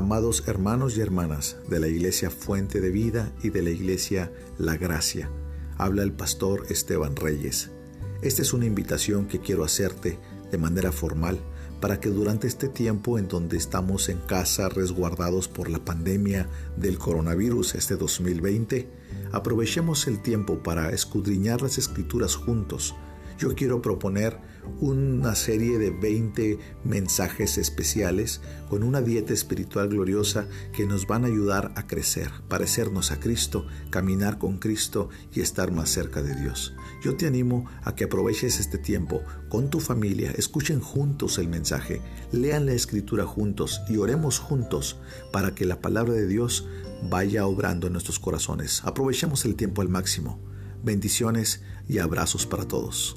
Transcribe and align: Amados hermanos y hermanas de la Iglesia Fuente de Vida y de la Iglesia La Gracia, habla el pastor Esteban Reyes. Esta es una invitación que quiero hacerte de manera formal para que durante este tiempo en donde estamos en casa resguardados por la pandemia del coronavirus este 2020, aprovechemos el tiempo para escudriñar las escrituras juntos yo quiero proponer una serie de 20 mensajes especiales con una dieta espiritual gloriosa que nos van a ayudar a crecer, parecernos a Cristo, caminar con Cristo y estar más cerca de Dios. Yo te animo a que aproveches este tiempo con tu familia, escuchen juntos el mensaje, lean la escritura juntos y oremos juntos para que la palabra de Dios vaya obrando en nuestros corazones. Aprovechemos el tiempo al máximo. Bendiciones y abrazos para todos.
Amados 0.00 0.44
hermanos 0.46 0.96
y 0.96 1.02
hermanas 1.02 1.58
de 1.68 1.78
la 1.78 1.86
Iglesia 1.86 2.30
Fuente 2.30 2.80
de 2.80 2.88
Vida 2.88 3.34
y 3.42 3.50
de 3.50 3.60
la 3.60 3.68
Iglesia 3.68 4.32
La 4.56 4.78
Gracia, 4.78 5.30
habla 5.76 6.02
el 6.02 6.10
pastor 6.10 6.64
Esteban 6.70 7.16
Reyes. 7.16 7.70
Esta 8.22 8.40
es 8.40 8.54
una 8.54 8.64
invitación 8.64 9.26
que 9.26 9.40
quiero 9.40 9.62
hacerte 9.62 10.18
de 10.50 10.56
manera 10.56 10.90
formal 10.90 11.38
para 11.82 12.00
que 12.00 12.08
durante 12.08 12.46
este 12.46 12.68
tiempo 12.68 13.18
en 13.18 13.28
donde 13.28 13.58
estamos 13.58 14.08
en 14.08 14.16
casa 14.20 14.70
resguardados 14.70 15.48
por 15.48 15.68
la 15.68 15.84
pandemia 15.84 16.48
del 16.78 16.96
coronavirus 16.96 17.74
este 17.74 17.96
2020, 17.96 18.88
aprovechemos 19.32 20.06
el 20.06 20.22
tiempo 20.22 20.62
para 20.62 20.92
escudriñar 20.92 21.60
las 21.60 21.76
escrituras 21.76 22.36
juntos 22.36 22.94
yo 23.40 23.54
quiero 23.54 23.80
proponer 23.80 24.38
una 24.80 25.34
serie 25.34 25.78
de 25.78 25.90
20 25.90 26.58
mensajes 26.84 27.56
especiales 27.56 28.42
con 28.68 28.82
una 28.82 29.00
dieta 29.00 29.32
espiritual 29.32 29.88
gloriosa 29.88 30.46
que 30.74 30.86
nos 30.86 31.06
van 31.06 31.24
a 31.24 31.28
ayudar 31.28 31.72
a 31.74 31.86
crecer, 31.86 32.30
parecernos 32.48 33.10
a 33.10 33.18
Cristo, 33.18 33.66
caminar 33.88 34.36
con 34.36 34.58
Cristo 34.58 35.08
y 35.34 35.40
estar 35.40 35.72
más 35.72 35.88
cerca 35.88 36.22
de 36.22 36.34
Dios. 36.34 36.74
Yo 37.02 37.16
te 37.16 37.26
animo 37.26 37.64
a 37.82 37.94
que 37.94 38.04
aproveches 38.04 38.60
este 38.60 38.76
tiempo 38.76 39.22
con 39.48 39.70
tu 39.70 39.80
familia, 39.80 40.32
escuchen 40.36 40.80
juntos 40.80 41.38
el 41.38 41.48
mensaje, 41.48 42.02
lean 42.32 42.66
la 42.66 42.72
escritura 42.72 43.24
juntos 43.24 43.80
y 43.88 43.96
oremos 43.96 44.38
juntos 44.38 44.98
para 45.32 45.54
que 45.54 45.64
la 45.64 45.80
palabra 45.80 46.12
de 46.12 46.26
Dios 46.26 46.68
vaya 47.08 47.46
obrando 47.46 47.86
en 47.86 47.94
nuestros 47.94 48.18
corazones. 48.18 48.82
Aprovechemos 48.84 49.46
el 49.46 49.56
tiempo 49.56 49.80
al 49.80 49.88
máximo. 49.88 50.38
Bendiciones 50.82 51.62
y 51.88 51.98
abrazos 51.98 52.46
para 52.46 52.68
todos. 52.68 53.16